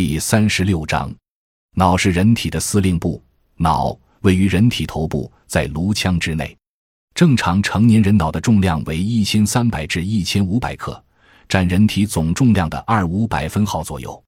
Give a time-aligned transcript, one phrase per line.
[0.00, 1.12] 第三十六章，
[1.74, 3.20] 脑是人体的司令部，
[3.56, 6.56] 脑位于人体头部，在颅腔之内。
[7.16, 11.04] 正常成年人脑的重量为一千三百至一千五百克，
[11.48, 14.22] 占人体总重量的二五百分号左右。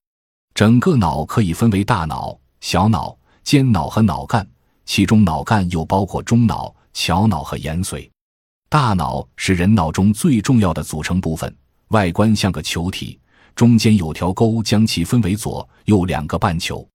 [0.55, 4.45] 整个脑可以分为大脑、小脑、间脑和脑干，
[4.87, 8.11] 其中脑干又包括中脑、桥脑和延髓。
[8.69, 11.57] 大脑是人脑中最重要的组成部分，
[11.91, 13.20] 外观像个球体，
[13.55, 16.87] 中间有条沟将其分为左右两个半球。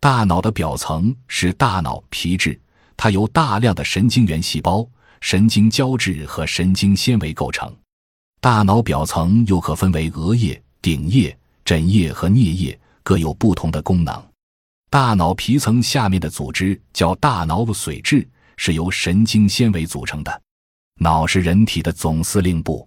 [0.00, 2.60] 大脑的表层是大脑皮质，
[2.96, 4.86] 它由大量的神经元细胞。
[5.20, 7.74] 神经胶质和神经纤维构成，
[8.42, 14.22] 大脑表层又可分为额叶、顶叶、枕叶和颞叶，各有不同的功能。
[14.90, 18.28] 大脑皮层下面的组织叫大脑髓质，
[18.58, 20.42] 是由神经纤维组成的。
[21.00, 22.86] 脑是人体的总司令部，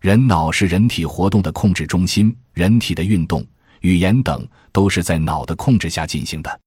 [0.00, 3.46] 人脑是人体活动的控制中心，人体的运动、
[3.80, 6.60] 语言等都是在脑的控制下进行的。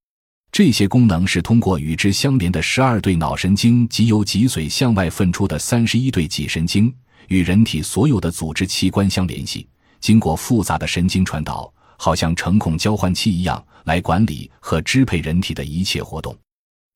[0.51, 6.93] 这些功能是通过与之相连的十二对脑神经及由脊髓向外分出的三十一对脊神经，
[7.27, 9.67] 与人体所有的组织器官相联系，
[9.99, 16.37] 经过复杂的神经传导，好像程控交换器一样来管理和支配人体的一切活动。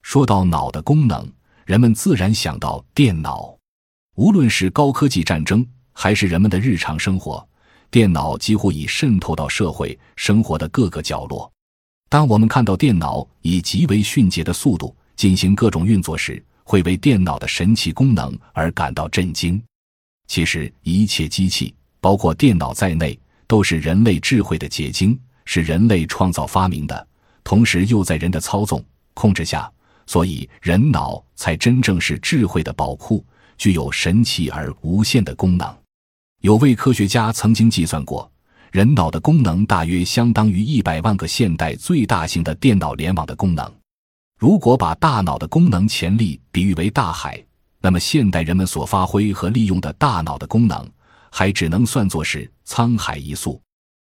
[0.03, 1.27] 说到脑的功能，
[1.65, 3.57] 人们自然想到电脑。
[4.17, 5.65] 无论是高科技战争，
[5.99, 7.43] 还是人们的日常生活，
[7.89, 11.51] 电脑几乎已渗透到社会生活的各个角落。
[12.07, 19.59] 当我们看到电脑以极为迅捷的速度进行各种运作时，会为电脑的神奇功能而感到震惊。
[20.27, 27.07] 其实，一切机器，包括电脑在内，都是人类智慧的结晶，是人类创造发明的，
[27.43, 29.67] 同时又在人的操纵控制下，
[30.05, 33.25] 所以人脑才真正是智慧的宝库，
[33.57, 35.75] 具有神奇而无限的功能。
[36.41, 38.31] 有位科学家曾经计算过。
[38.71, 43.73] 人脑的功能大约相当于一百万个现代最大型的电脑联网的功能。
[44.37, 47.43] 如果把大脑的功能潜力比喻为大海，
[47.81, 50.87] 那么现代人们所发挥和利用的大脑的功能，
[51.31, 53.59] 还只能算作是沧海一粟。